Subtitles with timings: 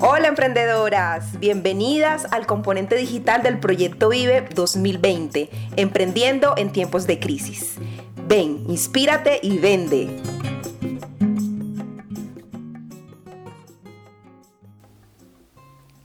[0.00, 7.78] Hola emprendedoras, bienvenidas al componente digital del proyecto Vive 2020, emprendiendo en tiempos de crisis.
[8.28, 10.08] Ven, inspírate y vende.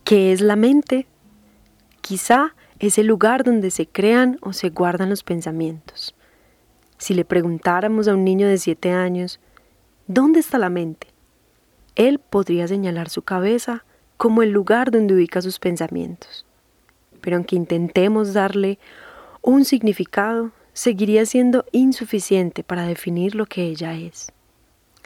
[0.04, 1.06] ¿Qué es la mente?
[2.02, 6.16] Quizá es el lugar donde se crean o se guardan los pensamientos.
[6.98, 9.40] Si le preguntáramos a un niño de 7 años,
[10.08, 11.13] ¿dónde está la mente?
[11.96, 13.86] Él podría señalar su cabeza
[14.18, 16.46] como el lugar donde ubica sus pensamientos.
[17.22, 18.80] Pero aunque intentemos darle
[19.42, 24.32] un significado, seguiría siendo insuficiente para definir lo que ella es.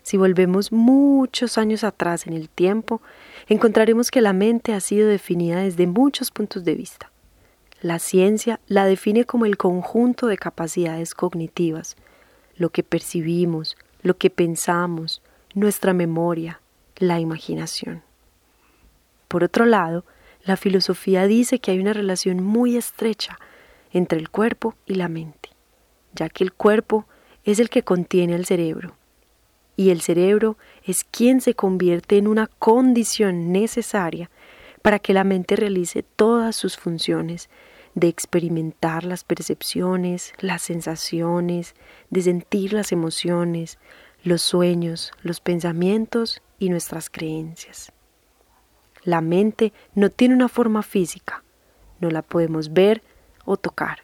[0.02, 3.02] Si volvemos muchos años atrás en el tiempo,
[3.48, 7.12] encontraremos que la mente ha sido definida desde muchos puntos de vista.
[7.82, 11.98] La ciencia la define como el conjunto de capacidades cognitivas,
[12.56, 15.22] lo que percibimos, lo que pensamos,
[15.54, 16.62] nuestra memoria,
[17.00, 18.04] la imaginación.
[19.28, 20.06] Por otro lado,
[20.44, 23.38] la filosofía dice que hay una relación muy estrecha
[23.92, 25.50] entre el cuerpo y la mente,
[26.14, 27.06] ya que el cuerpo
[27.44, 28.96] es el que contiene el cerebro,
[29.76, 34.30] y el cerebro es quien se convierte en una condición necesaria
[34.82, 37.50] para que la mente realice todas sus funciones
[37.94, 41.74] de experimentar las percepciones, las sensaciones,
[42.10, 43.80] de sentir las emociones,
[44.24, 47.92] los sueños, los pensamientos y nuestras creencias.
[49.04, 51.44] La mente no tiene una forma física,
[52.00, 53.02] no la podemos ver
[53.46, 54.00] o tocar,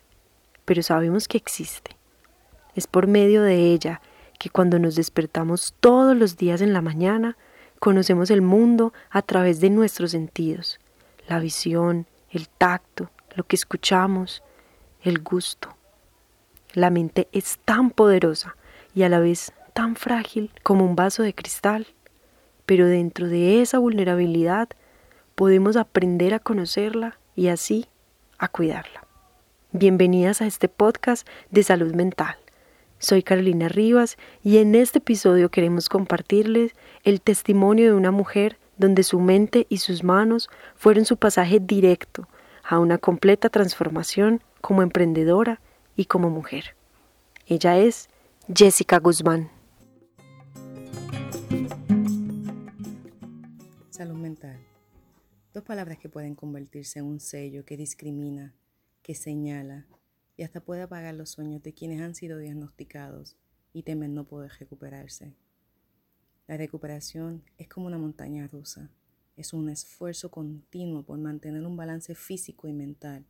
[0.66, 1.98] pero sabemos que existe.
[2.76, 4.02] Es por medio de ella
[4.40, 7.38] que cuando nos despertamos todos los días en la mañana,
[7.80, 10.80] conocemos el mundo a través de nuestros sentidos,
[11.28, 14.44] la visión, el tacto, lo que escuchamos,
[15.02, 15.76] el gusto.
[16.74, 18.56] La mente es tan poderosa
[18.96, 21.88] y a la vez tan frágil como un vaso de cristal,
[22.66, 24.70] pero dentro de esa vulnerabilidad
[25.36, 27.88] podemos aprender a conocerla y así
[28.38, 29.06] a cuidarla.
[29.72, 32.36] Bienvenidas a este podcast de salud mental.
[33.00, 36.74] Soy Carolina Rivas y en este episodio queremos compartirles
[37.04, 42.28] el testimonio de una mujer donde su mente y sus manos fueron su pasaje directo
[42.64, 45.60] a una completa transformación como emprendedora
[45.96, 46.76] y como mujer.
[47.46, 48.10] Ella es
[48.54, 49.50] Jessica Guzmán.
[55.54, 58.56] Dos palabras que pueden convertirse en un sello que discrimina,
[59.02, 59.86] que señala
[60.36, 63.38] y hasta puede apagar los sueños de quienes han sido diagnosticados
[63.72, 65.36] y temen no poder recuperarse.
[66.48, 68.90] La recuperación es como una montaña rusa.
[69.36, 73.26] Es un esfuerzo continuo por mantener un balance físico y mental,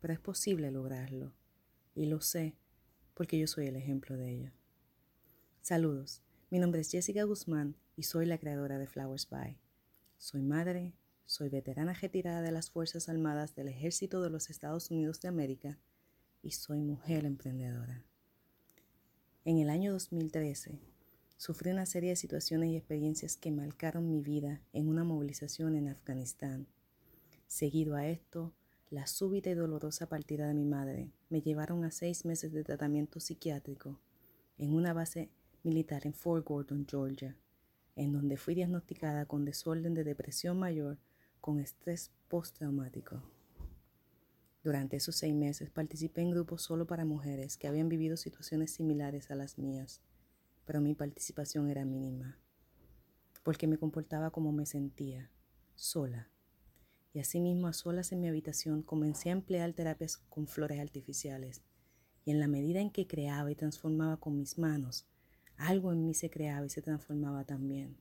[0.00, 1.32] pero es posible lograrlo.
[1.94, 2.54] Y lo sé
[3.14, 4.52] porque yo soy el ejemplo de ello.
[5.62, 9.58] Saludos, mi nombre es Jessica Guzmán y soy la creadora de Flowers By.
[10.22, 10.92] Soy madre,
[11.24, 15.78] soy veterana retirada de las Fuerzas Armadas del Ejército de los Estados Unidos de América
[16.42, 18.04] y soy mujer emprendedora.
[19.46, 20.78] En el año 2013,
[21.38, 25.88] sufrí una serie de situaciones y experiencias que marcaron mi vida en una movilización en
[25.88, 26.66] Afganistán.
[27.46, 28.52] Seguido a esto,
[28.90, 33.20] la súbita y dolorosa partida de mi madre me llevaron a seis meses de tratamiento
[33.20, 33.98] psiquiátrico
[34.58, 35.30] en una base
[35.62, 37.34] militar en Fort Gordon, Georgia
[37.96, 40.98] en donde fui diagnosticada con desorden de depresión mayor
[41.40, 43.22] con estrés postraumático.
[44.62, 49.30] Durante esos seis meses participé en grupos solo para mujeres que habían vivido situaciones similares
[49.30, 50.02] a las mías,
[50.66, 52.38] pero mi participación era mínima,
[53.42, 55.30] porque me comportaba como me sentía,
[55.74, 56.30] sola.
[57.14, 61.62] Y asimismo a solas en mi habitación comencé a emplear terapias con flores artificiales,
[62.26, 65.06] y en la medida en que creaba y transformaba con mis manos,
[65.60, 67.98] algo en mí se creaba y se transformaba también.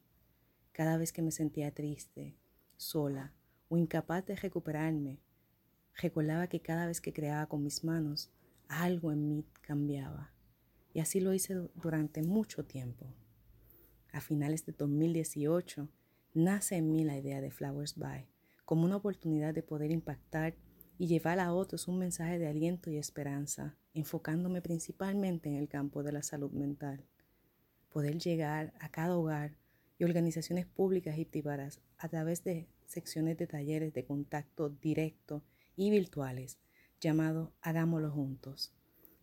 [0.72, 2.38] Cada vez que me sentía triste,
[2.78, 3.34] sola
[3.68, 5.20] o incapaz de recuperarme,
[6.02, 8.32] recordaba que cada vez que creaba con mis manos,
[8.70, 10.32] algo en mí cambiaba.
[10.94, 13.14] Y así lo hice durante mucho tiempo.
[14.14, 15.90] A finales de 2018,
[16.34, 18.26] nace en mí la idea de Flowers By
[18.64, 20.56] como una oportunidad de poder impactar
[20.98, 26.04] y llevar a otros un mensaje de aliento y esperanza, enfocándome principalmente en el campo
[26.04, 27.04] de la salud mental
[27.90, 29.56] poder llegar a cada hogar
[29.98, 35.44] y organizaciones públicas y privadas a través de secciones de talleres de contacto directo
[35.76, 36.58] y virtuales
[37.00, 38.74] llamado Hagámoslo Juntos,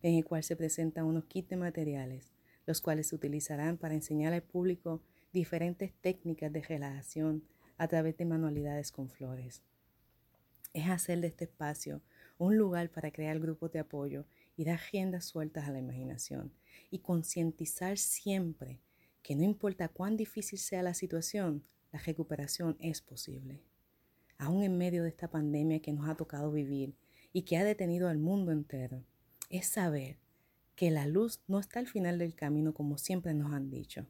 [0.01, 2.31] en el cual se presentan unos kits de materiales,
[2.65, 5.01] los cuales se utilizarán para enseñar al público
[5.33, 7.43] diferentes técnicas de relajación
[7.77, 9.61] a través de manualidades con flores.
[10.73, 12.01] Es hacer de este espacio
[12.37, 14.25] un lugar para crear grupos de apoyo
[14.57, 16.51] y dar riendas sueltas a la imaginación
[16.91, 18.81] y concientizar siempre
[19.21, 23.61] que no importa cuán difícil sea la situación, la recuperación es posible.
[24.37, 26.95] Aún en medio de esta pandemia que nos ha tocado vivir
[27.33, 29.03] y que ha detenido al mundo entero,
[29.49, 30.17] es saber
[30.75, 34.05] que la luz no está al final del camino como siempre nos han dicho,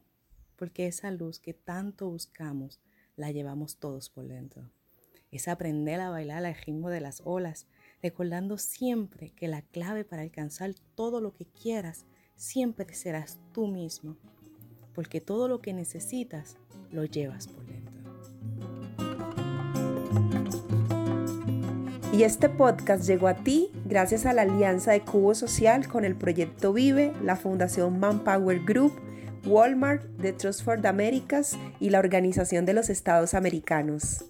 [0.56, 2.80] porque esa luz que tanto buscamos
[3.16, 4.70] la llevamos todos por dentro.
[5.30, 7.66] Es aprender a bailar al ritmo de las olas,
[8.02, 12.06] recordando siempre que la clave para alcanzar todo lo que quieras
[12.36, 14.16] siempre serás tú mismo,
[14.94, 16.56] porque todo lo que necesitas
[16.90, 17.98] lo llevas por dentro.
[22.12, 26.16] Y este podcast llegó a ti gracias a la alianza de Cubo Social con el
[26.16, 28.92] proyecto Vive, la Fundación Manpower Group,
[29.46, 34.24] Walmart, The Trust for the Americas y la Organización de los Estados Americanos.